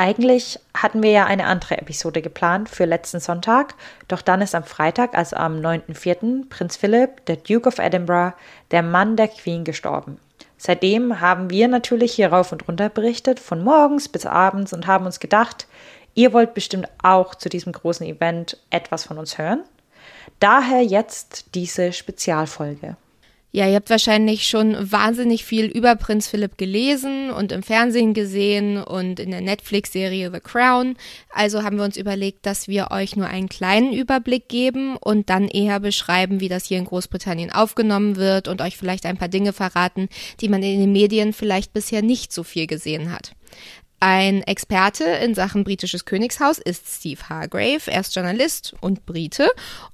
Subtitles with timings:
[0.00, 3.74] Eigentlich hatten wir ja eine andere Episode geplant für letzten Sonntag,
[4.06, 8.32] doch dann ist am Freitag, also am 9.4., Prinz Philipp, der Duke of Edinburgh,
[8.70, 10.20] der Mann der Queen, gestorben.
[10.56, 15.04] Seitdem haben wir natürlich hier rauf und runter berichtet, von morgens bis abends und haben
[15.04, 15.66] uns gedacht,
[16.14, 19.64] ihr wollt bestimmt auch zu diesem großen Event etwas von uns hören.
[20.38, 22.96] Daher jetzt diese Spezialfolge.
[23.50, 28.76] Ja, ihr habt wahrscheinlich schon wahnsinnig viel über Prinz Philipp gelesen und im Fernsehen gesehen
[28.76, 30.96] und in der Netflix-Serie The Crown.
[31.30, 35.48] Also haben wir uns überlegt, dass wir euch nur einen kleinen Überblick geben und dann
[35.48, 39.54] eher beschreiben, wie das hier in Großbritannien aufgenommen wird und euch vielleicht ein paar Dinge
[39.54, 40.10] verraten,
[40.42, 43.32] die man in den Medien vielleicht bisher nicht so viel gesehen hat.
[44.00, 47.90] Ein Experte in Sachen britisches Königshaus ist Steve Hargrave.
[47.90, 49.48] Er ist Journalist und Brite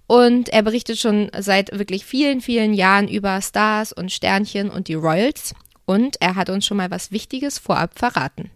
[0.06, 4.94] und er berichtet schon seit wirklich vielen, vielen Jahren über Stars und Sternchen und die
[4.94, 5.55] Royals.
[5.86, 8.50] Und er hat uns schon mal was Wichtiges vorab verraten.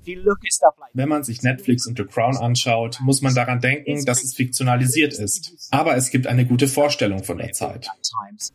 [0.95, 5.13] Wenn man sich Netflix und The Crown anschaut, muss man daran denken, dass es fiktionalisiert
[5.13, 5.69] ist.
[5.71, 7.89] Aber es gibt eine gute Vorstellung von der Zeit.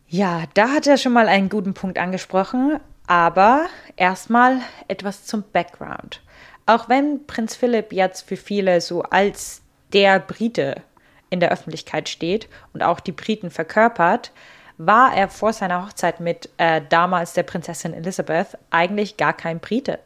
[0.08, 2.80] Ja, da hat er schon mal einen guten Punkt angesprochen.
[3.06, 6.22] Aber erstmal etwas zum Background.
[6.66, 9.62] Auch wenn Prinz Philipp jetzt für viele so als
[9.92, 10.82] der Brite
[11.28, 14.32] in der Öffentlichkeit steht und auch die Briten verkörpert,
[14.78, 19.98] war er vor seiner Hochzeit mit äh, damals der Prinzessin Elizabeth eigentlich gar kein Brite.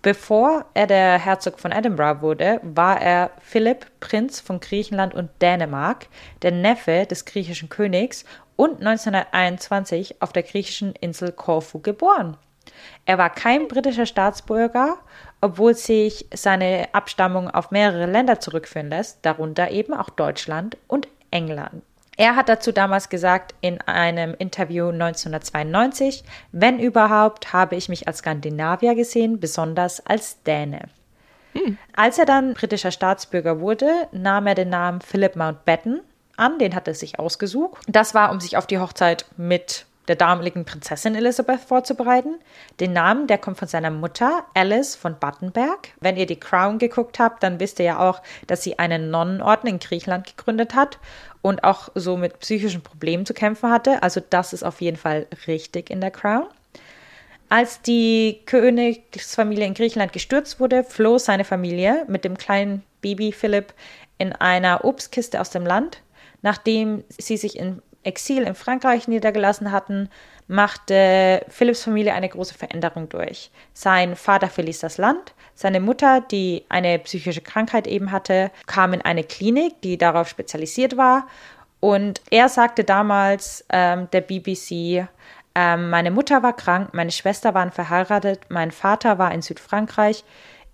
[0.00, 6.06] Bevor er der Herzog von Edinburgh wurde, war er Philipp, Prinz von Griechenland und Dänemark,
[6.42, 12.36] der Neffe des griechischen Königs und 1921 auf der griechischen Insel Korfu geboren.
[13.06, 14.98] Er war kein britischer Staatsbürger
[15.40, 21.82] obwohl sich seine Abstammung auf mehrere Länder zurückführen lässt, darunter eben auch Deutschland und England.
[22.16, 28.18] Er hat dazu damals gesagt in einem Interview 1992, wenn überhaupt, habe ich mich als
[28.18, 30.88] Skandinavier gesehen, besonders als Däne.
[31.52, 31.78] Hm.
[31.94, 36.00] Als er dann britischer Staatsbürger wurde, nahm er den Namen Philip Mountbatten
[36.36, 37.84] an, den hat er sich ausgesucht.
[37.86, 42.36] Das war, um sich auf die Hochzeit mit der damaligen Prinzessin Elizabeth vorzubereiten.
[42.80, 45.90] Den Namen, der kommt von seiner Mutter, Alice von Battenberg.
[46.00, 49.68] Wenn ihr die Crown geguckt habt, dann wisst ihr ja auch, dass sie einen Nonnenorden
[49.68, 50.98] in Griechenland gegründet hat
[51.42, 54.02] und auch so mit psychischen Problemen zu kämpfen hatte.
[54.02, 56.46] Also das ist auf jeden Fall richtig in der Crown.
[57.50, 63.72] Als die Königsfamilie in Griechenland gestürzt wurde, floh seine Familie mit dem kleinen Baby Philipp
[64.18, 66.02] in einer Obstkiste aus dem Land,
[66.42, 70.08] nachdem sie sich in Exil in Frankreich niedergelassen hatten,
[70.48, 73.50] machte Philipps Familie eine große Veränderung durch.
[73.74, 79.02] Sein Vater verließ das Land, seine Mutter, die eine psychische Krankheit eben hatte, kam in
[79.02, 81.26] eine Klinik, die darauf spezialisiert war.
[81.80, 85.08] Und er sagte damals ähm, der BBC,
[85.54, 90.24] ähm, meine Mutter war krank, meine Schwester waren verheiratet, mein Vater war in Südfrankreich.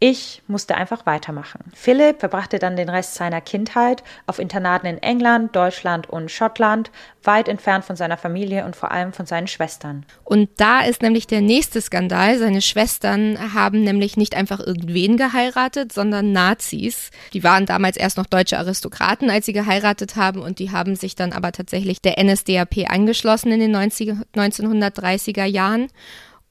[0.07, 1.61] Ich musste einfach weitermachen.
[1.73, 6.91] Philipp verbrachte dann den Rest seiner Kindheit auf Internaten in England, Deutschland und Schottland,
[7.23, 10.05] weit entfernt von seiner Familie und vor allem von seinen Schwestern.
[10.23, 12.37] Und da ist nämlich der nächste Skandal.
[12.37, 17.11] Seine Schwestern haben nämlich nicht einfach irgendwen geheiratet, sondern Nazis.
[17.33, 21.15] Die waren damals erst noch deutsche Aristokraten, als sie geheiratet haben und die haben sich
[21.15, 25.89] dann aber tatsächlich der NSDAP angeschlossen in den 90, 1930er Jahren.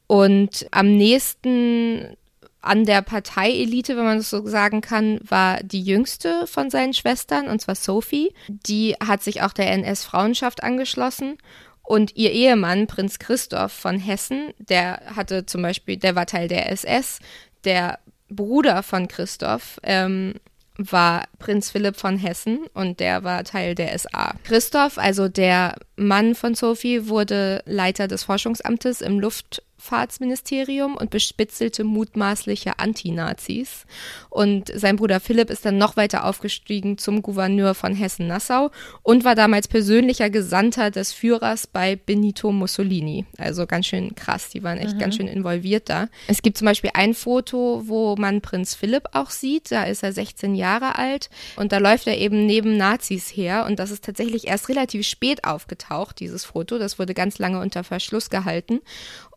[0.07, 2.17] Und am nächsten
[2.63, 7.47] an der Parteielite, wenn man das so sagen kann, war die jüngste von seinen Schwestern,
[7.47, 8.34] und zwar Sophie.
[8.47, 11.38] Die hat sich auch der NS-Frauenschaft angeschlossen.
[11.81, 16.72] Und ihr Ehemann, Prinz Christoph von Hessen, der hatte zum Beispiel, der war Teil der
[16.72, 17.19] SS.
[17.66, 20.35] Der Bruder von Christoph ähm,
[20.78, 24.35] war Prinz Philipp von Hessen und der war Teil der SA.
[24.45, 31.83] Christoph, also der Mann von Sophie, wurde Leiter des Forschungsamtes im Luft Luftfahrtsministerium und bespitzelte
[31.83, 33.85] mutmaßliche Antinazis.
[34.30, 38.71] Und sein Bruder Philipp ist dann noch weiter aufgestiegen zum Gouverneur von Hessen-Nassau
[39.03, 43.25] und war damals persönlicher Gesandter des Führers bei Benito Mussolini.
[43.38, 45.00] Also ganz schön krass, die waren echt mhm.
[45.00, 46.07] ganz schön involviert da.
[46.27, 49.71] Es gibt zum Beispiel ein Foto, wo man Prinz Philipp auch sieht.
[49.71, 53.65] Da ist er 16 Jahre alt und da läuft er eben neben Nazis her.
[53.65, 56.77] Und das ist tatsächlich erst relativ spät aufgetaucht, dieses Foto.
[56.80, 58.80] Das wurde ganz lange unter Verschluss gehalten.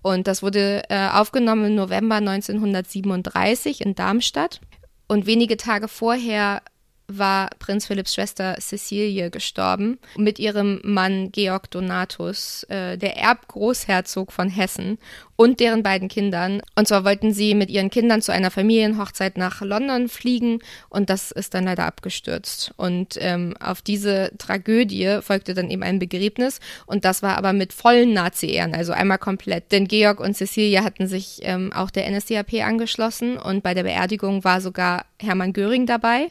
[0.06, 4.61] Und das wurde äh, aufgenommen im November 1937 in Darmstadt.
[5.08, 6.62] Und wenige Tage vorher
[7.08, 14.49] war Prinz Philipps Schwester Cecilie gestorben mit ihrem Mann Georg Donatus, äh, der Erbgroßherzog von
[14.49, 14.99] Hessen
[15.37, 16.62] und deren beiden Kindern.
[16.75, 21.31] Und zwar wollten sie mit ihren Kindern zu einer Familienhochzeit nach London fliegen und das
[21.31, 22.73] ist dann leider abgestürzt.
[22.76, 27.73] Und ähm, auf diese Tragödie folgte dann eben ein Begräbnis und das war aber mit
[27.73, 29.70] vollen Nazi-Ehren, also einmal komplett.
[29.73, 34.43] Denn Georg und Cecilia hatten sich ähm, auch der NSDAP angeschlossen und bei der Beerdigung
[34.44, 36.31] war sogar Hermann Göring dabei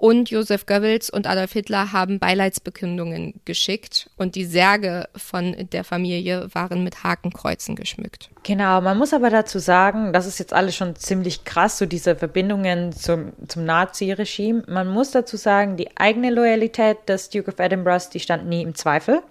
[0.00, 6.48] und Josef Goebbels und Adolf Hitler haben Beileidsbekundungen geschickt und die Särge von der Familie
[6.54, 8.30] waren mit Hakenkreuzen geschmückt.
[8.42, 12.16] Genau, man muss aber dazu sagen, das ist jetzt alles schon ziemlich krass, so diese
[12.16, 14.62] Verbindungen zum, zum Nazi-Regime.
[14.66, 18.74] Man muss dazu sagen, die eigene Loyalität des Duke of Edinburgh, die stand nie im
[18.74, 19.22] Zweifel.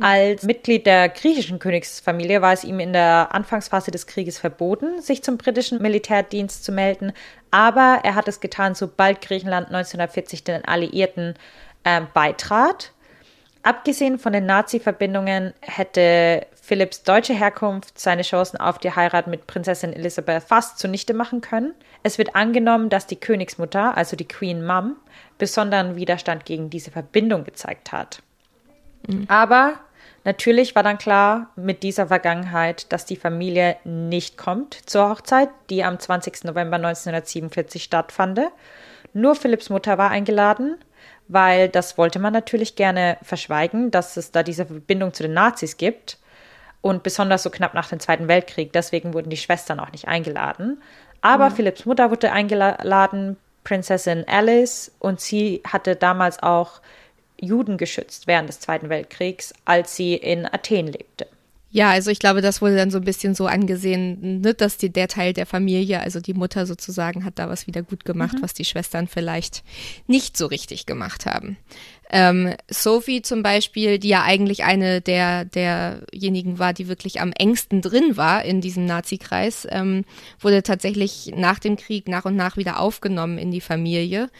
[0.00, 5.22] Als Mitglied der griechischen Königsfamilie war es ihm in der Anfangsphase des Krieges verboten, sich
[5.22, 7.12] zum britischen Militärdienst zu melden,
[7.50, 11.34] aber er hat es getan, sobald Griechenland 1940 den Alliierten
[11.84, 12.92] äh, beitrat.
[13.62, 19.94] Abgesehen von den Nazi-Verbindungen hätte Philipps deutsche Herkunft seine Chancen auf die Heirat mit Prinzessin
[19.94, 21.74] Elisabeth fast zunichte machen können.
[22.02, 24.96] Es wird angenommen, dass die Königsmutter, also die Queen Mum,
[25.38, 28.22] besonderen Widerstand gegen diese Verbindung gezeigt hat.
[29.08, 29.24] Mhm.
[29.28, 29.74] Aber
[30.24, 35.82] natürlich war dann klar mit dieser Vergangenheit, dass die Familie nicht kommt zur Hochzeit, die
[35.82, 36.44] am 20.
[36.44, 38.40] November 1947 stattfand.
[39.12, 40.76] Nur Philipps Mutter war eingeladen,
[41.26, 45.76] weil das wollte man natürlich gerne verschweigen, dass es da diese Verbindung zu den Nazis
[45.76, 46.18] gibt.
[46.80, 48.72] Und besonders so knapp nach dem Zweiten Weltkrieg.
[48.72, 50.80] Deswegen wurden die Schwestern auch nicht eingeladen.
[51.20, 51.54] Aber mhm.
[51.54, 56.80] Philipps Mutter wurde eingeladen, Prinzessin Alice, und sie hatte damals auch
[57.40, 61.26] Juden geschützt während des Zweiten Weltkriegs, als sie in Athen lebte.
[61.70, 64.88] Ja, also ich glaube, das wurde dann so ein bisschen so angesehen, ne, dass die,
[64.88, 68.42] der Teil der Familie, also die Mutter sozusagen, hat da was wieder gut gemacht, mhm.
[68.42, 69.62] was die Schwestern vielleicht
[70.06, 71.58] nicht so richtig gemacht haben.
[72.10, 77.82] Ähm, Sophie zum Beispiel, die ja eigentlich eine der derjenigen war, die wirklich am engsten
[77.82, 80.04] drin war in diesem Nazi-Kreis, ähm,
[80.40, 84.30] wurde tatsächlich nach dem Krieg nach und nach wieder aufgenommen in die Familie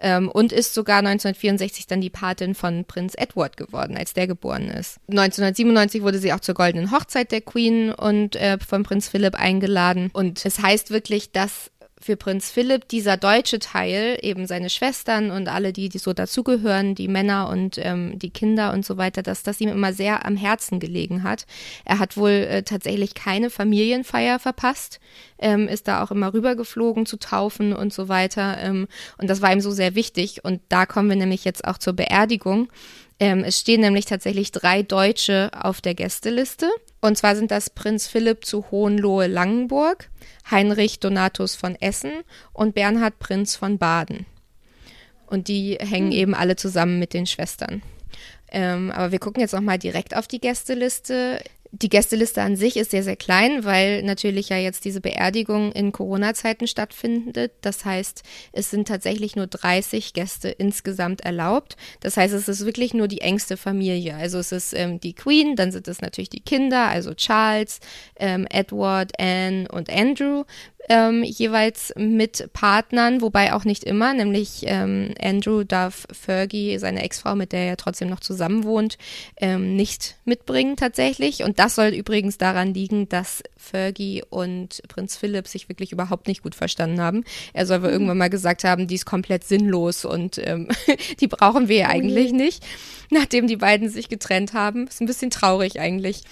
[0.00, 4.68] ähm, und ist sogar 1964 dann die Patin von Prinz Edward geworden, als der geboren
[4.68, 4.98] ist.
[5.08, 10.10] 1997 wurde sie auch zur goldenen Hochzeit der Queen und äh, von Prinz Philipp eingeladen.
[10.12, 11.70] Und es heißt wirklich, dass
[12.04, 16.94] für Prinz Philipp dieser deutsche Teil, eben seine Schwestern und alle, die, die so dazugehören,
[16.94, 20.36] die Männer und ähm, die Kinder und so weiter, dass das ihm immer sehr am
[20.36, 21.46] Herzen gelegen hat.
[21.86, 25.00] Er hat wohl äh, tatsächlich keine Familienfeier verpasst,
[25.38, 28.58] ähm, ist da auch immer rübergeflogen zu taufen und so weiter.
[28.60, 28.86] Ähm,
[29.16, 30.44] und das war ihm so sehr wichtig.
[30.44, 32.68] Und da kommen wir nämlich jetzt auch zur Beerdigung.
[33.20, 36.68] Ähm, es stehen nämlich tatsächlich drei Deutsche auf der Gästeliste.
[37.00, 40.10] Und zwar sind das Prinz Philipp zu Hohenlohe-Langenburg,
[40.50, 42.12] Heinrich Donatus von Essen
[42.52, 44.26] und Bernhard Prinz von Baden.
[45.26, 46.18] Und die hängen hm.
[46.18, 47.82] eben alle zusammen mit den Schwestern.
[48.52, 51.42] Ähm, aber wir gucken jetzt nochmal direkt auf die Gästeliste
[51.82, 55.90] die Gästeliste an sich ist sehr, sehr klein, weil natürlich ja jetzt diese Beerdigung in
[55.90, 57.52] Corona-Zeiten stattfindet.
[57.62, 58.22] Das heißt,
[58.52, 61.76] es sind tatsächlich nur 30 Gäste insgesamt erlaubt.
[62.00, 64.14] Das heißt, es ist wirklich nur die engste Familie.
[64.14, 67.80] Also es ist ähm, die Queen, dann sind es natürlich die Kinder, also Charles,
[68.16, 70.44] ähm, Edward, Anne und Andrew
[70.88, 77.34] ähm, jeweils mit Partnern, wobei auch nicht immer, nämlich ähm, Andrew darf Fergie, seine Ex-Frau,
[77.34, 78.98] mit der er trotzdem noch zusammen wohnt,
[79.36, 81.42] ähm, nicht mitbringen tatsächlich.
[81.42, 86.42] Und das soll übrigens daran liegen, dass Fergie und Prinz Philipp sich wirklich überhaupt nicht
[86.42, 87.24] gut verstanden haben.
[87.52, 87.94] Er soll wohl mhm.
[87.94, 90.68] irgendwann mal gesagt haben, die ist komplett sinnlos und ähm,
[91.20, 92.64] die brauchen wir ja eigentlich nicht,
[93.10, 94.86] nachdem die beiden sich getrennt haben.
[94.86, 96.22] Ist ein bisschen traurig eigentlich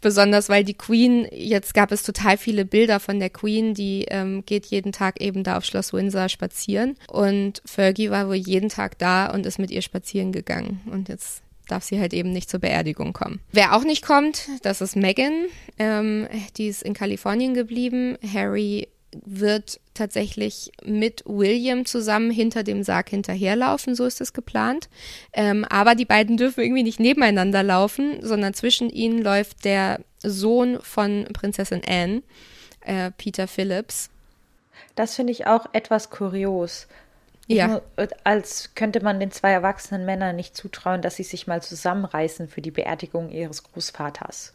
[0.00, 4.44] besonders weil die Queen, jetzt gab es total viele Bilder von der Queen, die ähm,
[4.46, 6.96] geht jeden Tag eben da auf Schloss Windsor spazieren.
[7.08, 10.80] Und Fergie war wohl jeden Tag da und ist mit ihr spazieren gegangen.
[10.90, 13.40] Und jetzt darf sie halt eben nicht zur Beerdigung kommen.
[13.52, 15.46] Wer auch nicht kommt, das ist Megan.
[15.78, 16.26] Ähm,
[16.56, 18.16] die ist in Kalifornien geblieben.
[18.32, 18.88] Harry
[19.24, 24.88] wird tatsächlich mit William zusammen hinter dem Sarg hinterherlaufen, so ist es geplant.
[25.32, 30.78] Ähm, aber die beiden dürfen irgendwie nicht nebeneinander laufen, sondern zwischen ihnen läuft der Sohn
[30.82, 32.22] von Prinzessin Anne,
[32.82, 34.10] äh, Peter Phillips.
[34.94, 36.86] Das finde ich auch etwas kurios.
[37.46, 37.66] Ja.
[37.68, 37.82] Nur,
[38.24, 42.60] als könnte man den zwei erwachsenen Männern nicht zutrauen, dass sie sich mal zusammenreißen für
[42.60, 44.52] die Beerdigung ihres Großvaters.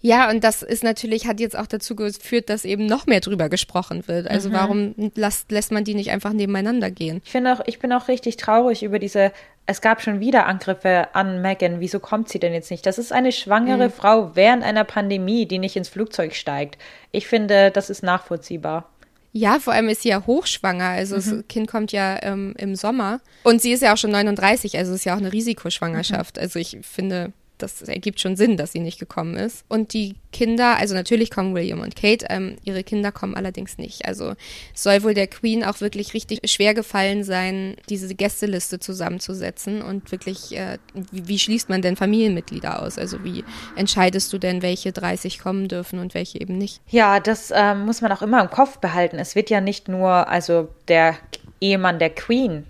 [0.00, 3.48] Ja, und das ist natürlich, hat jetzt auch dazu geführt, dass eben noch mehr drüber
[3.48, 4.28] gesprochen wird.
[4.28, 4.52] Also mhm.
[4.52, 7.20] warum lässt, lässt man die nicht einfach nebeneinander gehen?
[7.24, 9.32] Ich finde auch, ich bin auch richtig traurig über diese,
[9.66, 11.80] es gab schon wieder Angriffe an Megan.
[11.80, 12.86] Wieso kommt sie denn jetzt nicht?
[12.86, 13.92] Das ist eine schwangere mhm.
[13.92, 16.78] Frau während einer Pandemie, die nicht ins Flugzeug steigt.
[17.12, 18.88] Ich finde, das ist nachvollziehbar.
[19.32, 20.88] Ja, vor allem ist sie ja hochschwanger.
[20.88, 21.18] Also mhm.
[21.18, 23.20] das Kind kommt ja ähm, im Sommer.
[23.44, 26.36] Und sie ist ja auch schon 39, also ist ja auch eine Risikoschwangerschaft.
[26.36, 26.42] Mhm.
[26.42, 29.64] Also ich finde, das ergibt schon Sinn, dass sie nicht gekommen ist.
[29.68, 34.06] Und die Kinder, also natürlich kommen William und Kate, ähm, ihre Kinder kommen allerdings nicht.
[34.06, 34.34] Also
[34.74, 40.56] soll wohl der Queen auch wirklich richtig schwer gefallen sein, diese Gästeliste zusammenzusetzen und wirklich,
[40.56, 40.78] äh,
[41.10, 42.98] wie, wie, schließt man denn Familienmitglieder aus?
[42.98, 43.44] Also wie
[43.76, 46.80] entscheidest du denn, welche 30 kommen dürfen und welche eben nicht?
[46.88, 49.18] Ja, das ähm, muss man auch immer im Kopf behalten.
[49.18, 51.16] Es wird ja nicht nur also der
[51.60, 52.66] Ehemann der Queen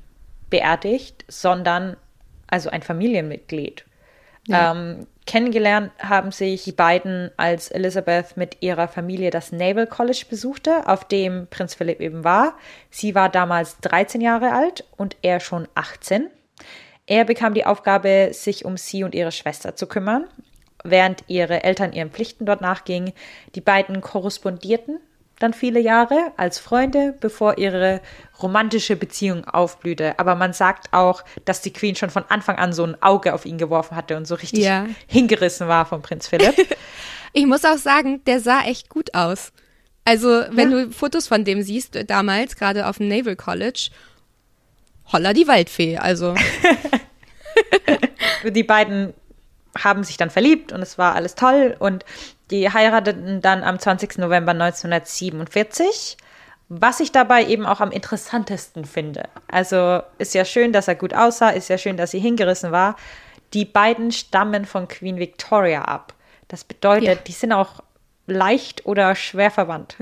[0.49, 1.97] beerdigt, sondern
[2.49, 3.85] also ein Familienmitglied.
[4.47, 4.73] Ja.
[4.73, 10.89] Ähm, kennengelernt haben sich die beiden, als Elizabeth mit ihrer Familie das Naval College besuchte,
[10.89, 12.55] auf dem Prinz Philipp eben war.
[12.91, 16.29] Sie war damals 13 Jahre alt und er schon 18.
[17.07, 20.27] Er bekam die Aufgabe, sich um sie und ihre Schwester zu kümmern,
[20.85, 23.13] während ihre Eltern ihren Pflichten dort nachgingen.
[23.55, 25.01] Die beiden korrespondierten
[25.41, 28.01] dann viele Jahre als Freunde, bevor ihre
[28.41, 30.19] romantische Beziehung aufblühte.
[30.19, 33.47] Aber man sagt auch, dass die Queen schon von Anfang an so ein Auge auf
[33.47, 34.87] ihn geworfen hatte und so richtig ja.
[35.07, 36.55] hingerissen war von Prinz Philipp.
[37.33, 39.53] ich muss auch sagen, der sah echt gut aus.
[40.05, 40.85] Also, wenn ja.
[40.85, 43.91] du Fotos von dem siehst, damals, gerade auf dem Naval College,
[45.13, 46.35] holla die Waldfee, also.
[48.45, 49.15] die beiden
[49.79, 52.05] haben sich dann verliebt und es war alles toll und
[52.51, 54.19] die heirateten dann am 20.
[54.19, 56.17] November 1947.
[56.69, 59.25] Was ich dabei eben auch am interessantesten finde.
[59.49, 62.95] Also ist ja schön, dass er gut aussah, ist ja schön, dass sie hingerissen war.
[63.55, 66.15] Die beiden stammen von Queen Victoria ab.
[66.47, 67.15] Das bedeutet, ja.
[67.17, 67.83] die sind auch
[68.27, 69.97] leicht oder schwer verwandt.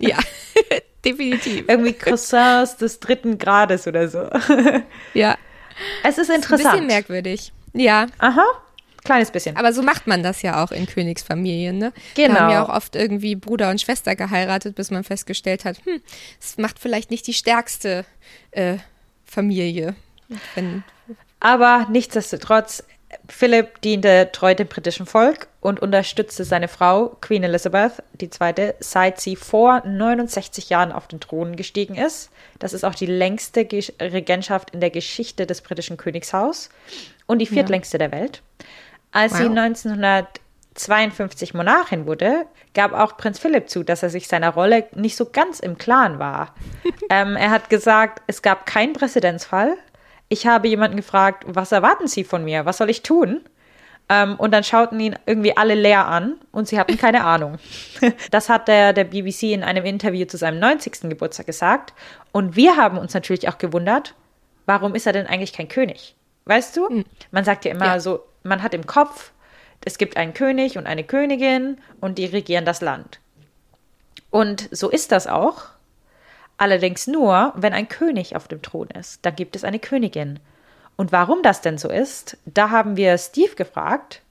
[0.00, 0.18] Ja,
[1.04, 1.64] definitiv.
[1.68, 4.28] Irgendwie Cousins des dritten Grades oder so.
[5.14, 5.36] Ja.
[6.02, 6.60] Es ist interessant.
[6.60, 7.52] Ist ein bisschen merkwürdig.
[7.72, 8.06] Ja.
[8.18, 8.44] Aha.
[9.04, 9.56] Kleines bisschen.
[9.56, 11.92] Aber so macht man das ja auch in Königsfamilien, ne?
[12.14, 12.34] Genau.
[12.34, 16.00] Da haben ja auch oft irgendwie Bruder und Schwester geheiratet, bis man festgestellt hat, hm,
[16.40, 18.04] es macht vielleicht nicht die stärkste
[18.52, 18.76] äh,
[19.24, 19.96] Familie.
[20.54, 20.84] Wenn
[21.40, 22.84] Aber nichtsdestotrotz,
[23.28, 29.36] Philipp diente treu dem britischen Volk und unterstützte seine Frau, Queen Elizabeth II., seit sie
[29.36, 32.30] vor 69 Jahren auf den Thron gestiegen ist.
[32.58, 33.66] Das ist auch die längste
[34.00, 36.70] Regentschaft in der Geschichte des britischen Königshaus
[37.26, 38.08] und die viertlängste ja.
[38.08, 38.42] der Welt.
[39.12, 39.40] Als wow.
[39.40, 45.16] sie 1952 Monarchin wurde, gab auch Prinz Philipp zu, dass er sich seiner Rolle nicht
[45.16, 46.54] so ganz im Klaren war.
[47.10, 49.76] ähm, er hat gesagt, es gab keinen Präzedenzfall.
[50.28, 52.64] Ich habe jemanden gefragt, was erwarten Sie von mir?
[52.64, 53.42] Was soll ich tun?
[54.08, 57.58] Ähm, und dann schauten ihn irgendwie alle leer an und sie hatten keine Ahnung.
[58.30, 61.02] das hat der, der BBC in einem Interview zu seinem 90.
[61.02, 61.94] Geburtstag gesagt.
[62.32, 64.14] Und wir haben uns natürlich auch gewundert,
[64.66, 66.16] warum ist er denn eigentlich kein König?
[66.44, 66.88] Weißt du?
[66.88, 67.04] Hm.
[67.30, 68.00] Man sagt ja immer ja.
[68.00, 69.32] so, man hat im Kopf,
[69.84, 73.20] es gibt einen König und eine Königin und die regieren das Land.
[74.30, 75.66] Und so ist das auch.
[76.56, 80.38] Allerdings nur, wenn ein König auf dem Thron ist, dann gibt es eine Königin.
[80.96, 84.22] Und warum das denn so ist, da haben wir Steve gefragt,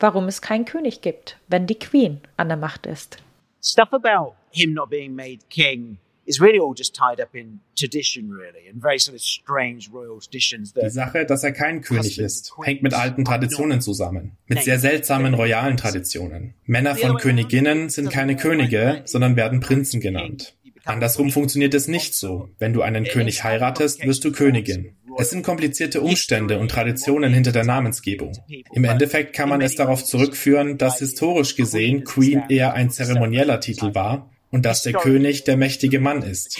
[0.00, 3.18] warum es keinen König gibt, wenn die Queen an der Macht ist.
[3.62, 8.30] Stuff about him not being made king is really all just tied up in tradition,
[8.30, 10.72] really, and very sort of strange royal traditions.
[10.72, 15.34] Die Sache, dass er kein König ist, hängt mit alten Traditionen zusammen, mit sehr seltsamen
[15.34, 16.54] royalen Traditionen.
[16.64, 20.56] Männer von Königinnen sind keine Könige, sondern werden Prinzen genannt.
[20.84, 22.48] Andersrum funktioniert es nicht so.
[22.58, 24.96] Wenn du einen König heiratest, wirst du Königin.
[25.18, 28.32] Es sind komplizierte Umstände und Traditionen hinter der Namensgebung.
[28.72, 33.94] Im Endeffekt kann man es darauf zurückführen, dass historisch gesehen Queen eher ein zeremonieller Titel
[33.94, 36.58] war und dass der König der mächtige Mann ist.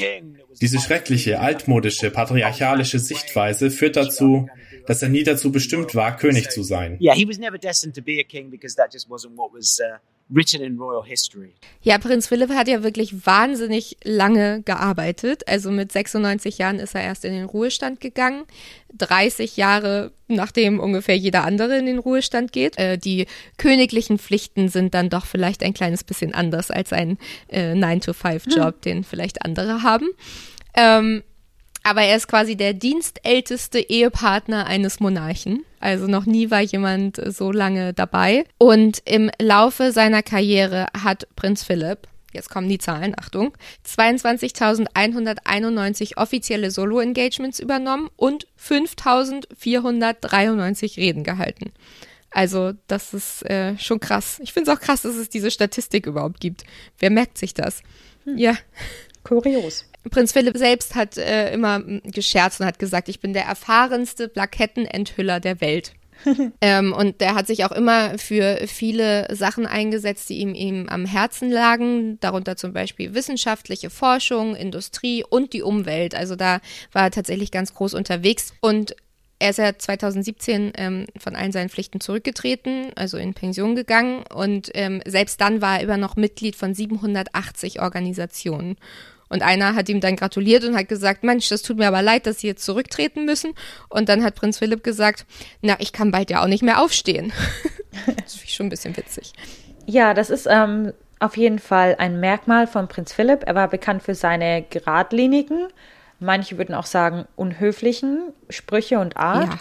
[0.60, 4.48] Diese schreckliche, altmodische, patriarchalische Sichtweise führt dazu,
[4.86, 6.98] dass er nie dazu bestimmt war, König zu sein.
[7.00, 9.78] Yeah, he was never destined to be a king because that just wasn't what was
[9.80, 11.54] uh, written in royal history.
[11.82, 15.46] Ja, Prinz Philipp hat ja wirklich wahnsinnig lange gearbeitet.
[15.48, 18.44] Also mit 96 Jahren ist er erst in den Ruhestand gegangen.
[18.96, 22.78] 30 Jahre nachdem ungefähr jeder andere in den Ruhestand geht.
[22.78, 23.26] Äh, die
[23.58, 27.18] königlichen Pflichten sind dann doch vielleicht ein kleines bisschen anders als ein
[27.48, 28.80] äh, 9-to-5-Job, hm.
[28.84, 30.08] den vielleicht andere haben.
[30.74, 31.22] Ähm,
[31.86, 35.64] aber er ist quasi der dienstälteste Ehepartner eines Monarchen.
[35.78, 38.44] Also noch nie war jemand so lange dabei.
[38.58, 43.52] Und im Laufe seiner Karriere hat Prinz Philipp, jetzt kommen die Zahlen, Achtung,
[43.86, 51.70] 22.191 offizielle Solo-Engagements übernommen und 5.493 Reden gehalten.
[52.32, 54.40] Also das ist äh, schon krass.
[54.42, 56.64] Ich finde es auch krass, dass es diese Statistik überhaupt gibt.
[56.98, 57.84] Wer merkt sich das?
[58.24, 58.36] Hm.
[58.36, 58.56] Ja.
[59.26, 59.84] Kurios.
[60.10, 65.40] Prinz Philipp selbst hat äh, immer gescherzt und hat gesagt, ich bin der erfahrenste Plakettenenthüller
[65.40, 65.92] der Welt.
[66.60, 71.04] ähm, und der hat sich auch immer für viele Sachen eingesetzt, die ihm, ihm am
[71.04, 76.14] Herzen lagen, darunter zum Beispiel wissenschaftliche Forschung, Industrie und die Umwelt.
[76.14, 76.60] Also da
[76.92, 78.96] war er tatsächlich ganz groß unterwegs und
[79.38, 84.70] er ist ja 2017 ähm, von allen seinen Pflichten zurückgetreten, also in Pension gegangen und
[84.72, 88.76] ähm, selbst dann war er immer noch Mitglied von 780 Organisationen.
[89.28, 92.26] Und einer hat ihm dann gratuliert und hat gesagt, Mensch, das tut mir aber leid,
[92.26, 93.54] dass Sie jetzt zurücktreten müssen.
[93.88, 95.26] Und dann hat Prinz Philipp gesagt,
[95.62, 97.32] na, ich kann bald ja auch nicht mehr aufstehen.
[98.06, 99.32] das finde ich schon ein bisschen witzig.
[99.86, 103.44] Ja, das ist ähm, auf jeden Fall ein Merkmal von Prinz Philipp.
[103.46, 105.68] Er war bekannt für seine geradlinigen,
[106.20, 109.48] manche würden auch sagen unhöflichen Sprüche und Art.
[109.48, 109.58] Ja.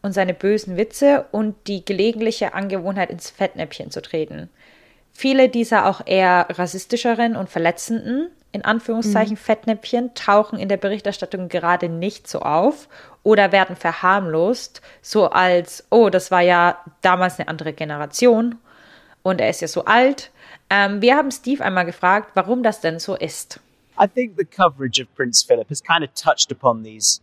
[0.00, 4.48] Und seine bösen Witze und die gelegentliche Angewohnheit, ins Fettnäpfchen zu treten.
[5.12, 9.38] Viele dieser auch eher rassistischeren und verletzenden in Anführungszeichen mhm.
[9.38, 12.88] Fettnäpfchen tauchen in der Berichterstattung gerade nicht so auf
[13.22, 18.56] oder werden verharmlost, so als, oh, das war ja damals eine andere Generation
[19.22, 20.30] und er ist ja so alt.
[20.70, 23.60] Ähm, wir haben Steve einmal gefragt, warum das denn so ist.
[24.00, 27.20] I think the coverage of Prince Philip has kind of touched upon these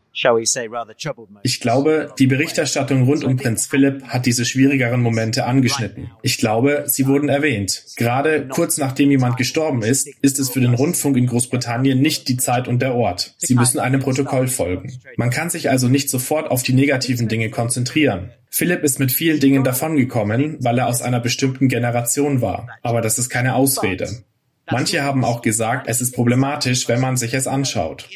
[1.43, 6.11] ich glaube, die Berichterstattung rund um Prinz Philipp hat diese schwierigeren Momente angeschnitten.
[6.21, 7.83] Ich glaube, sie wurden erwähnt.
[7.97, 12.37] Gerade kurz nachdem jemand gestorben ist, ist es für den Rundfunk in Großbritannien nicht die
[12.37, 13.35] Zeit und der Ort.
[13.37, 14.99] Sie müssen einem Protokoll folgen.
[15.17, 18.31] Man kann sich also nicht sofort auf die negativen Dinge konzentrieren.
[18.49, 22.69] Philipp ist mit vielen Dingen davongekommen, weil er aus einer bestimmten Generation war.
[22.81, 24.23] Aber das ist keine Ausrede.
[24.71, 28.09] Manche haben auch gesagt, es ist problematisch, wenn man sich es anschaut.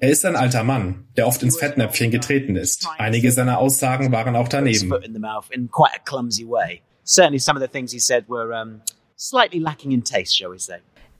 [0.00, 2.88] Er ist ein alter Mann, der oft ins Fettnäpfchen getreten ist.
[2.98, 4.92] Einige seiner Aussagen waren auch daneben.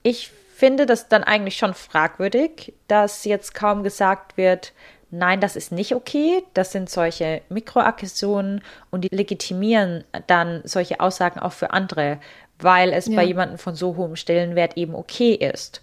[0.03, 4.73] Ich finde das dann eigentlich schon fragwürdig, dass jetzt kaum gesagt wird,
[5.13, 11.39] nein, das ist nicht okay, das sind solche Mikroaggressionen und die legitimieren dann solche Aussagen
[11.39, 12.19] auch für andere
[12.59, 13.15] weil es ja.
[13.15, 15.81] bei jemandem von so hohem Stellenwert eben okay ist.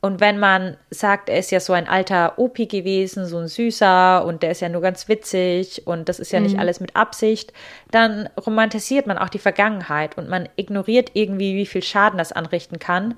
[0.00, 4.24] Und wenn man sagt, er ist ja so ein alter Opi gewesen, so ein süßer
[4.24, 6.46] und der ist ja nur ganz witzig und das ist ja mhm.
[6.46, 7.52] nicht alles mit Absicht,
[7.90, 12.78] dann romantisiert man auch die Vergangenheit und man ignoriert irgendwie, wie viel Schaden das anrichten
[12.78, 13.14] kann.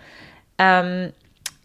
[0.57, 1.13] Ähm,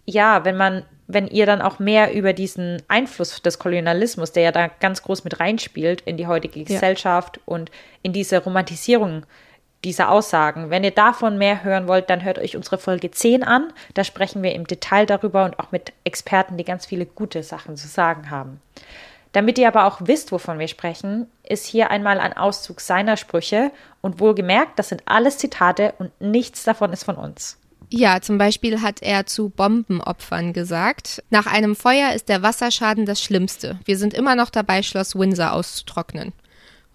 [0.06, 4.52] ja, wenn man, wenn ihr dann auch mehr über diesen Einfluss des Kolonialismus, der ja
[4.52, 6.65] da ganz groß mit reinspielt in die heutige ja.
[6.65, 9.26] Gesellschaft und in diese Romantisierung
[9.84, 10.69] dieser Aussagen.
[10.69, 13.72] Wenn ihr davon mehr hören wollt, dann hört euch unsere Folge 10 an.
[13.93, 17.78] Da sprechen wir im Detail darüber und auch mit Experten, die ganz viele gute Sachen
[17.78, 18.62] zu sagen haben.
[19.34, 23.72] Damit ihr aber auch wisst, wovon wir sprechen, ist hier einmal ein Auszug seiner Sprüche
[24.02, 27.58] und wohlgemerkt, das sind alles Zitate und nichts davon ist von uns.
[27.89, 33.22] Ja, zum Beispiel hat er zu Bombenopfern gesagt, nach einem Feuer ist der Wasserschaden das
[33.22, 33.80] Schlimmste.
[33.86, 36.34] Wir sind immer noch dabei, Schloss Windsor auszutrocknen.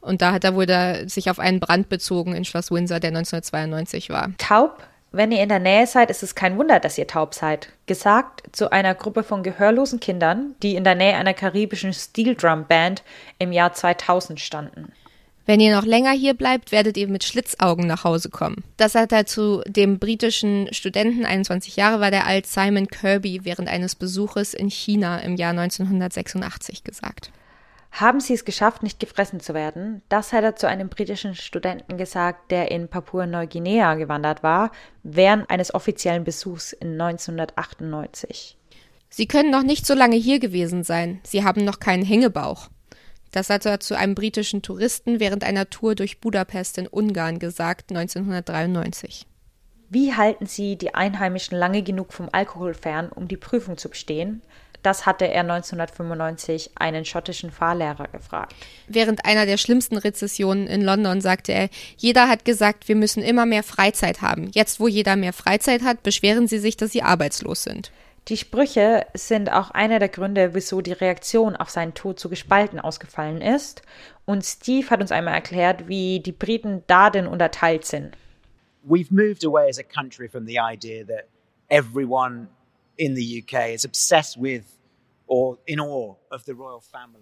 [0.09, 3.09] Und da hat er wohl da sich auf einen Brand bezogen in Schloss Windsor, der
[3.09, 4.31] 1992 war.
[4.39, 4.83] Taub?
[5.13, 7.69] Wenn ihr in der Nähe seid, ist es kein Wunder, dass ihr taub seid.
[7.87, 12.65] Gesagt zu einer Gruppe von gehörlosen Kindern, die in der Nähe einer karibischen Steel Drum
[12.67, 13.03] Band
[13.39, 14.93] im Jahr 2000 standen.
[15.45, 18.65] Wenn ihr noch länger hier bleibt, werdet ihr mit Schlitzaugen nach Hause kommen.
[18.77, 23.69] Das hat er zu dem britischen Studenten, 21 Jahre war der alt, Simon Kirby, während
[23.69, 27.31] eines Besuches in China im Jahr 1986 gesagt.
[27.91, 30.03] Haben sie es geschafft, nicht gefressen zu werden?
[30.09, 34.71] Das hat er zu einem britischen Studenten gesagt, der in Papua-Neuguinea gewandert war,
[35.03, 38.57] während eines offiziellen Besuchs in 1998.
[39.11, 41.21] Sie können noch nicht so lange hier gewesen sein.
[41.25, 42.69] Sie haben noch keinen Hängebauch.
[43.33, 47.91] Das hat er zu einem britischen Touristen während einer Tour durch Budapest in Ungarn gesagt,
[47.91, 49.27] 1993.
[49.91, 54.43] Wie halten Sie die Einheimischen lange genug vom Alkohol fern, um die Prüfung zu bestehen?
[54.83, 58.55] Das hatte er 1995 einen schottischen Fahrlehrer gefragt.
[58.87, 63.47] Während einer der schlimmsten Rezessionen in London sagte er, jeder hat gesagt, wir müssen immer
[63.47, 64.51] mehr Freizeit haben.
[64.53, 67.91] Jetzt, wo jeder mehr Freizeit hat, beschweren sie sich, dass sie arbeitslos sind.
[68.29, 72.79] Die Sprüche sind auch einer der Gründe, wieso die Reaktion auf seinen Tod so gespalten
[72.79, 73.83] ausgefallen ist.
[74.27, 78.17] Und Steve hat uns einmal erklärt, wie die Briten da denn unterteilt sind.
[78.87, 81.27] We've moved away as a country from the idea that
[81.69, 82.49] everyone
[82.99, 84.63] in the UK is obsessed with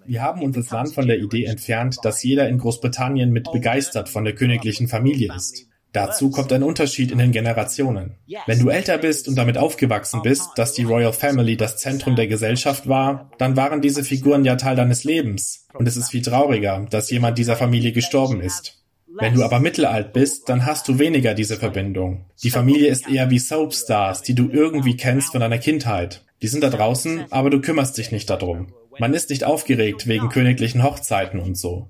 [0.07, 4.09] wir haben uns das Land von der Idee entfernt, dass jeder in Großbritannien mit begeistert
[4.09, 5.67] von der königlichen Familie ist.
[5.93, 8.17] Dazu kommt ein Unterschied in den Generationen.
[8.47, 12.27] Wenn du älter bist und damit aufgewachsen bist, dass die Royal Family das Zentrum der
[12.27, 15.67] Gesellschaft war, dann waren diese Figuren ja Teil deines Lebens.
[15.73, 18.86] Und es ist viel trauriger, dass jemand dieser Familie gestorben ist.
[19.19, 22.27] Wenn du aber mittelalt bist, dann hast du weniger diese Verbindung.
[22.43, 26.25] Die Familie ist eher wie Soapstars, die du irgendwie kennst von deiner Kindheit.
[26.43, 28.69] Die sind da draußen, aber du kümmerst dich nicht darum.
[28.99, 31.89] Man ist nicht aufgeregt wegen königlichen Hochzeiten und so.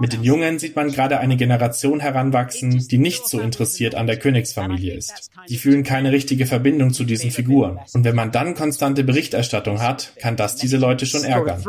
[0.00, 4.18] Mit den Jungen sieht man gerade eine Generation heranwachsen, die nicht so interessiert an der
[4.18, 5.30] Königsfamilie ist.
[5.48, 7.78] Die fühlen keine richtige Verbindung zu diesen Figuren.
[7.94, 11.60] Und wenn man dann konstante Berichterstattung hat, kann das diese Leute schon ärgern.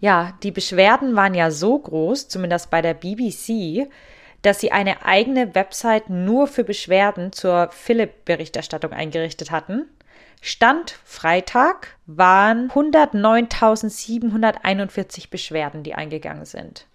[0.00, 3.88] Ja, die Beschwerden waren ja so groß, zumindest bei der BBC,
[4.42, 9.88] dass sie eine eigene Website nur für Beschwerden zur Philipp-Berichterstattung eingerichtet hatten.
[10.40, 16.88] Stand Freitag waren 109.741 Beschwerden, die eingegangen sind.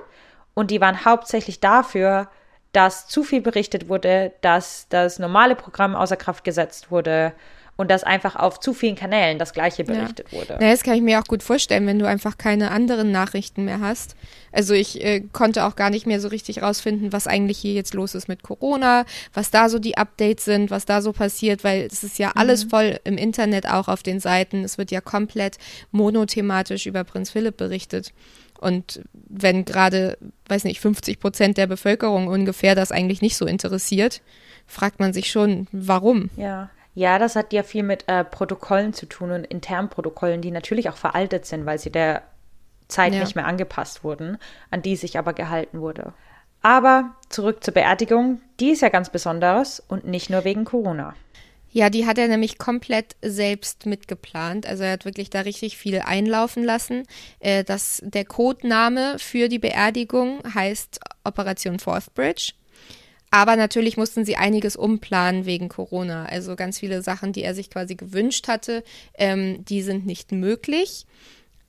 [0.53, 2.29] Und die waren hauptsächlich dafür,
[2.73, 7.31] dass zu viel berichtet wurde, dass das normale Programm außer Kraft gesetzt wurde
[7.77, 10.37] und dass einfach auf zu vielen Kanälen das Gleiche berichtet ja.
[10.37, 10.57] wurde.
[10.59, 13.79] Na, das kann ich mir auch gut vorstellen, wenn du einfach keine anderen Nachrichten mehr
[13.79, 14.15] hast.
[14.51, 17.93] Also ich äh, konnte auch gar nicht mehr so richtig rausfinden, was eigentlich hier jetzt
[17.93, 21.83] los ist mit Corona, was da so die Updates sind, was da so passiert, weil
[21.83, 22.69] es ist ja alles mhm.
[22.69, 24.63] voll im Internet auch auf den Seiten.
[24.63, 25.57] Es wird ja komplett
[25.91, 28.11] monothematisch über Prinz Philipp berichtet.
[28.59, 34.21] Und wenn gerade, weiß nicht, 50 Prozent der Bevölkerung ungefähr das eigentlich nicht so interessiert,
[34.65, 36.31] fragt man sich schon, warum.
[36.37, 36.71] Ja.
[36.97, 40.89] Ja, das hat ja viel mit äh, Protokollen zu tun und internen Protokollen, die natürlich
[40.89, 42.23] auch veraltet sind, weil sie der
[42.87, 43.19] Zeit ja.
[43.19, 44.39] nicht mehr angepasst wurden,
[44.71, 46.13] an die sich aber gehalten wurde.
[46.63, 51.13] Aber zurück zur Beerdigung, die ist ja ganz besonders und nicht nur wegen Corona.
[51.69, 54.65] Ja, die hat er nämlich komplett selbst mitgeplant.
[54.65, 57.03] Also er hat wirklich da richtig viel einlaufen lassen.
[57.39, 62.53] Äh, das, der Codename für die Beerdigung heißt Operation Fourth Bridge.
[63.29, 66.25] Aber natürlich mussten sie einiges umplanen wegen Corona.
[66.25, 68.83] Also ganz viele Sachen, die er sich quasi gewünscht hatte,
[69.15, 71.05] ähm, die sind nicht möglich.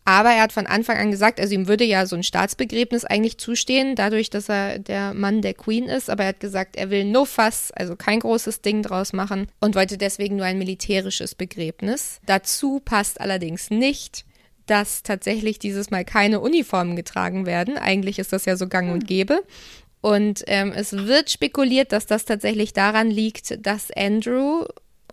[0.04, 3.36] Aber er hat von Anfang an gesagt, also ihm würde ja so ein Staatsbegräbnis eigentlich
[3.36, 6.08] zustehen, dadurch, dass er der Mann der Queen ist.
[6.08, 9.74] Aber er hat gesagt, er will no fuss, also kein großes Ding draus machen und
[9.74, 12.20] wollte deswegen nur ein militärisches Begräbnis.
[12.24, 14.24] Dazu passt allerdings nicht,
[14.64, 17.76] dass tatsächlich dieses Mal keine Uniformen getragen werden.
[17.76, 19.06] Eigentlich ist das ja so gang und hm.
[19.06, 19.42] gäbe.
[20.00, 24.64] Und ähm, es wird spekuliert, dass das tatsächlich daran liegt, dass Andrew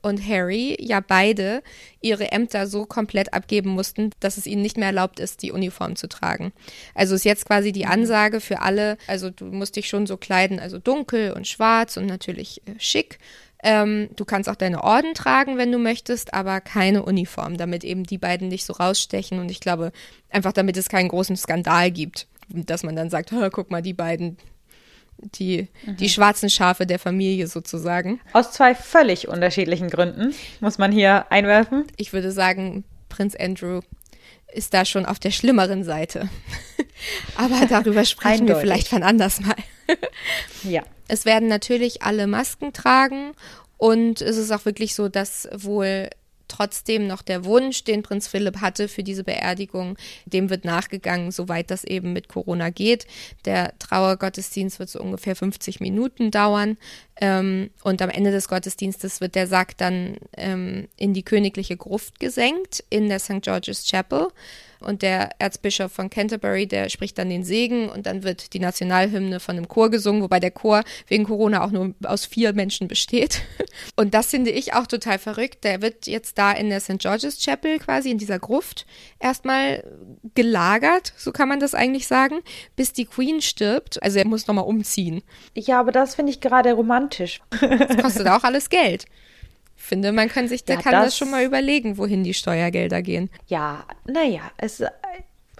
[0.06, 1.64] und Harry ja beide
[2.00, 5.96] ihre Ämter so komplett abgeben mussten, dass es ihnen nicht mehr erlaubt ist, die Uniform
[5.96, 6.54] zu tragen.
[6.94, 10.60] Also ist jetzt quasi die Ansage für alle, also du musst dich schon so kleiden,
[10.60, 13.18] also dunkel und schwarz und natürlich äh, schick.
[13.64, 18.04] Ähm, du kannst auch deine Orden tragen, wenn du möchtest, aber keine Uniform, damit eben
[18.04, 19.92] die beiden nicht so rausstechen und ich glaube
[20.30, 24.38] einfach, damit es keinen großen Skandal gibt, dass man dann sagt, guck mal, die beiden,
[25.18, 25.98] die, mhm.
[25.98, 28.20] die schwarzen Schafe der Familie sozusagen.
[28.34, 31.86] Aus zwei völlig unterschiedlichen Gründen, muss man hier einwerfen.
[31.98, 33.82] Ich würde sagen, Prinz Andrew
[34.54, 36.30] ist da schon auf der schlimmeren Seite.
[37.36, 39.56] Aber darüber sprechen wir vielleicht von anders mal.
[40.64, 40.84] ja.
[41.08, 43.34] Es werden natürlich alle Masken tragen
[43.78, 46.10] und es ist auch wirklich so, dass wohl
[46.48, 51.72] trotzdem noch der Wunsch, den Prinz Philipp hatte für diese Beerdigung, dem wird nachgegangen, soweit
[51.72, 53.08] das eben mit Corona geht.
[53.46, 56.78] Der Trauergottesdienst wird so ungefähr 50 Minuten dauern.
[57.22, 62.20] Ähm, und am Ende des Gottesdienstes wird der Sack dann ähm, in die königliche Gruft
[62.20, 63.42] gesenkt in der St.
[63.42, 64.28] George's Chapel
[64.86, 69.40] und der Erzbischof von Canterbury, der spricht dann den Segen und dann wird die Nationalhymne
[69.40, 73.42] von einem Chor gesungen, wobei der Chor wegen Corona auch nur aus vier Menschen besteht.
[73.96, 75.64] Und das finde ich auch total verrückt.
[75.64, 77.00] Der wird jetzt da in der St.
[77.00, 78.86] George's Chapel quasi in dieser Gruft
[79.20, 79.84] erstmal
[80.34, 82.40] gelagert, so kann man das eigentlich sagen,
[82.76, 84.02] bis die Queen stirbt.
[84.02, 85.24] Also er muss nochmal umziehen.
[85.56, 87.42] Ja, aber das finde ich gerade romantisch.
[87.60, 89.06] Das kostet auch alles Geld
[89.76, 93.02] finde, man kann sich, da ja, kann das, das, schon mal überlegen, wohin die Steuergelder
[93.02, 93.30] gehen.
[93.48, 94.84] Ja, naja, es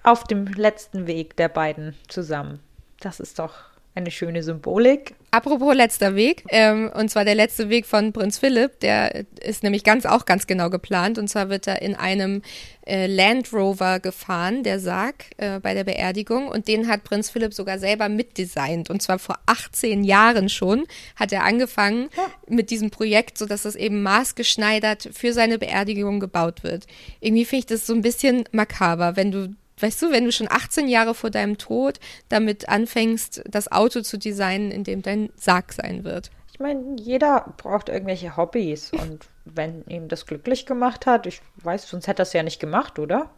[0.04, 2.60] auf dem letzten Weg der beiden zusammen.
[3.00, 3.54] Das ist doch
[3.96, 5.16] eine schöne Symbolik.
[5.32, 9.84] Apropos letzter Weg, ähm, und zwar der letzte Weg von Prinz Philipp, der ist nämlich
[9.84, 11.18] ganz auch ganz genau geplant.
[11.18, 12.42] Und zwar wird er in einem
[12.86, 16.48] äh, Land Rover gefahren, der Sarg, äh, bei der Beerdigung.
[16.48, 18.90] Und den hat Prinz Philipp sogar selber mitdesignt.
[18.90, 22.28] Und zwar vor 18 Jahren schon hat er angefangen ja.
[22.48, 26.86] mit diesem Projekt, sodass das eben maßgeschneidert für seine Beerdigung gebaut wird.
[27.20, 30.48] Irgendwie finde ich das so ein bisschen makaber, wenn du weißt du, wenn du schon
[30.50, 35.74] 18 Jahre vor deinem Tod damit anfängst, das Auto zu designen, in dem dein Sarg
[35.74, 36.32] sein wird.
[36.52, 41.88] Ich meine, jeder braucht irgendwelche Hobbys und wenn ihm das glücklich gemacht hat, ich weiß,
[41.88, 43.30] sonst hätte er es ja nicht gemacht, oder?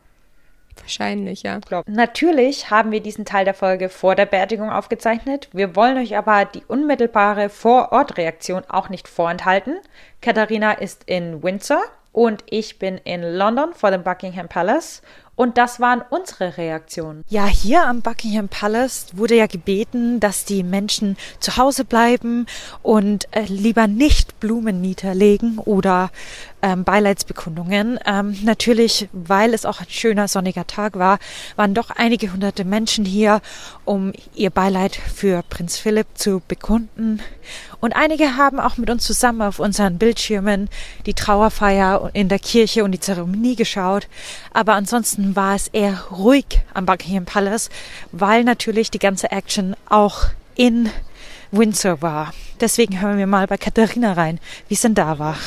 [0.80, 1.60] Wahrscheinlich, ja.
[1.60, 1.88] Glaub.
[1.88, 5.50] Natürlich haben wir diesen Teil der Folge vor der Beerdigung aufgezeichnet.
[5.52, 9.80] Wir wollen euch aber die unmittelbare Vor-Ort-Reaktion auch nicht vorenthalten.
[10.22, 15.02] Katharina ist in Windsor und ich bin in London vor dem Buckingham Palace
[15.38, 17.24] Und das waren unsere Reaktionen.
[17.30, 22.48] Ja, hier am Buckingham Palace wurde ja gebeten, dass die Menschen zu Hause bleiben
[22.82, 26.10] und äh, lieber nicht Blumen niederlegen oder
[26.64, 28.00] ähm, Beileidsbekundungen.
[28.04, 31.20] Ähm, natürlich, weil es auch ein schöner sonniger Tag war,
[31.56, 33.42] waren doch einige hunderte Menschen hier,
[33.86, 37.20] um ihr Beileid für Prinz Philipp zu bekunden.
[37.80, 40.68] Und einige haben auch mit uns zusammen auf unseren Bildschirmen
[41.06, 44.08] die Trauerfeier in der Kirche und die Zeremonie geschaut.
[44.52, 47.70] Aber ansonsten war es eher ruhig am Buckingham Palace,
[48.12, 50.90] weil natürlich die ganze Action auch in
[51.52, 52.34] Windsor war.
[52.60, 55.38] Deswegen hören wir mal bei Katharina rein, wie es denn da war.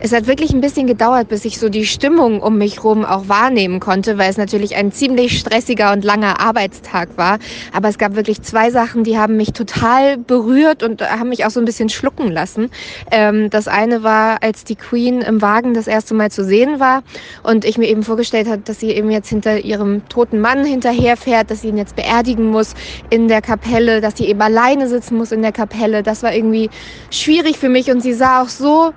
[0.00, 3.28] Es hat wirklich ein bisschen gedauert, bis ich so die Stimmung um mich rum auch
[3.28, 7.38] wahrnehmen konnte, weil es natürlich ein ziemlich stressiger und langer Arbeitstag war.
[7.72, 11.50] Aber es gab wirklich zwei Sachen, die haben mich total berührt und haben mich auch
[11.50, 12.70] so ein bisschen schlucken lassen.
[13.10, 17.02] Ähm, das eine war, als die Queen im Wagen das erste Mal zu sehen war
[17.42, 21.50] und ich mir eben vorgestellt habe, dass sie eben jetzt hinter ihrem toten Mann hinterherfährt,
[21.50, 22.74] dass sie ihn jetzt beerdigen muss
[23.10, 26.04] in der Kapelle, dass sie eben alleine sitzen muss in der Kapelle.
[26.04, 26.70] Das war irgendwie
[27.10, 28.92] schwierig für mich und sie sah auch so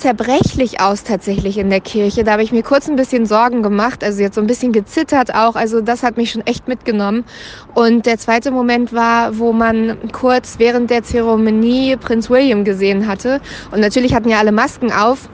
[0.00, 2.24] zerbrechlich aus tatsächlich in der Kirche.
[2.24, 5.34] Da habe ich mir kurz ein bisschen Sorgen gemacht, also jetzt so ein bisschen gezittert
[5.34, 5.54] auch.
[5.54, 7.24] Also das hat mich schon echt mitgenommen.
[7.74, 13.40] Und der zweite Moment war, wo man kurz während der Zeremonie Prinz William gesehen hatte.
[13.70, 15.28] Und natürlich hatten ja alle Masken auf.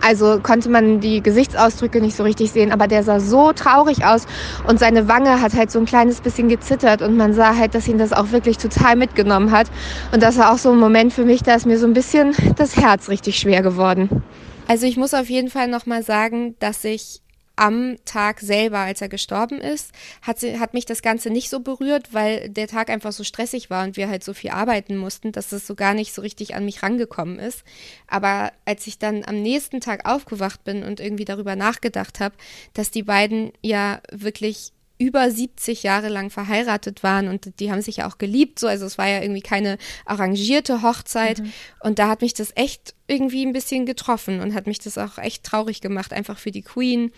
[0.00, 4.26] Also konnte man die Gesichtsausdrücke nicht so richtig sehen, aber der sah so traurig aus
[4.66, 7.88] und seine Wange hat halt so ein kleines bisschen gezittert und man sah halt, dass
[7.88, 9.68] ihn das auch wirklich total mitgenommen hat.
[10.12, 12.34] Und das war auch so ein Moment für mich, da ist mir so ein bisschen
[12.56, 14.22] das Herz richtig schwer geworden.
[14.66, 17.20] Also ich muss auf jeden Fall nochmal sagen, dass ich
[17.56, 21.60] am Tag selber, als er gestorben ist, hat, sie, hat mich das Ganze nicht so
[21.60, 25.30] berührt, weil der Tag einfach so stressig war und wir halt so viel arbeiten mussten,
[25.30, 27.62] dass es so gar nicht so richtig an mich rangekommen ist.
[28.08, 32.34] Aber als ich dann am nächsten Tag aufgewacht bin und irgendwie darüber nachgedacht habe,
[32.72, 37.98] dass die beiden ja wirklich über 70 Jahre lang verheiratet waren und die haben sich
[37.98, 41.52] ja auch geliebt, so also es war ja irgendwie keine arrangierte Hochzeit mhm.
[41.80, 45.18] und da hat mich das echt irgendwie ein bisschen getroffen und hat mich das auch
[45.18, 47.10] echt traurig gemacht, einfach für die Queen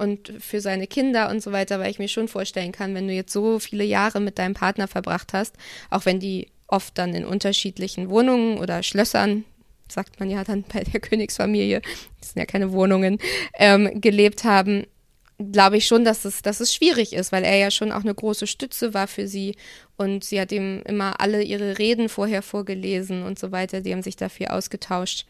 [0.00, 3.12] und für seine Kinder und so weiter, weil ich mir schon vorstellen kann, wenn du
[3.12, 5.56] jetzt so viele Jahre mit deinem Partner verbracht hast,
[5.90, 9.44] auch wenn die oft dann in unterschiedlichen Wohnungen oder Schlössern,
[9.88, 11.82] sagt man ja dann bei der Königsfamilie,
[12.18, 13.18] das sind ja keine Wohnungen,
[13.58, 14.86] ähm, gelebt haben,
[15.52, 18.14] glaube ich schon, dass es, dass es schwierig ist, weil er ja schon auch eine
[18.14, 19.54] große Stütze war für sie
[19.96, 24.02] und sie hat ihm immer alle ihre Reden vorher vorgelesen und so weiter, die haben
[24.02, 25.26] sich dafür ausgetauscht.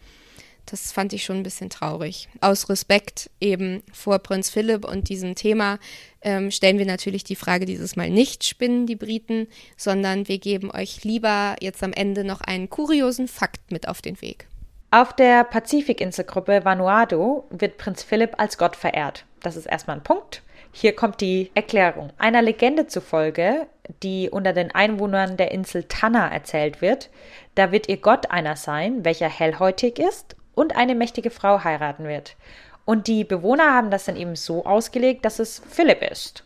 [0.66, 2.28] Das fand ich schon ein bisschen traurig.
[2.40, 5.78] Aus Respekt eben vor Prinz Philipp und diesem Thema
[6.22, 10.70] ähm, stellen wir natürlich die Frage dieses Mal nicht, spinnen die Briten, sondern wir geben
[10.70, 14.46] euch lieber jetzt am Ende noch einen kuriosen Fakt mit auf den Weg.
[14.92, 19.24] Auf der Pazifikinselgruppe Vanuatu wird Prinz Philipp als Gott verehrt.
[19.40, 20.42] Das ist erstmal ein Punkt.
[20.72, 22.12] Hier kommt die Erklärung.
[22.18, 23.66] Einer Legende zufolge,
[24.02, 27.10] die unter den Einwohnern der Insel Tanna erzählt wird,
[27.54, 32.36] da wird ihr Gott einer sein, welcher hellhäutig ist und eine mächtige Frau heiraten wird.
[32.84, 36.44] Und die Bewohner haben das dann eben so ausgelegt, dass es Philipp ist.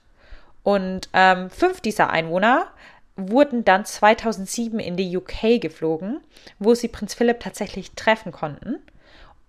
[0.63, 2.69] Und ähm, fünf dieser Einwohner
[3.17, 6.21] wurden dann 2007 in die UK geflogen,
[6.59, 8.77] wo sie Prinz Philipp tatsächlich treffen konnten.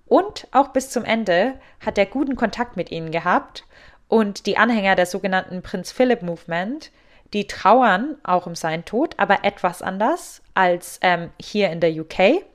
[0.07, 3.65] Und auch bis zum Ende hat er guten Kontakt mit ihnen gehabt.
[4.07, 6.91] Und die Anhänger der sogenannten Prinz Philipp Movement,
[7.33, 12.45] die trauern auch um seinen Tod, aber etwas anders als ähm, hier in der UK.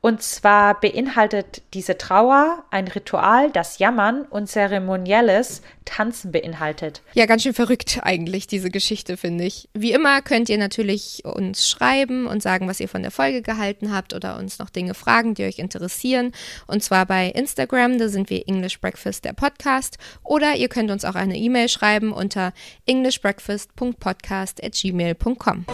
[0.00, 7.02] Und zwar beinhaltet diese Trauer ein Ritual, das Jammern und zeremonielles Tanzen beinhaltet.
[7.14, 9.68] Ja, ganz schön verrückt eigentlich, diese Geschichte, finde ich.
[9.74, 13.92] Wie immer könnt ihr natürlich uns schreiben und sagen, was ihr von der Folge gehalten
[13.92, 16.32] habt oder uns noch Dinge fragen, die euch interessieren.
[16.68, 19.98] Und zwar bei Instagram, da sind wir English Breakfast, der Podcast.
[20.22, 22.52] Oder ihr könnt uns auch eine E-Mail schreiben unter
[22.86, 25.66] englishbreakfast.podcast at gmail.com.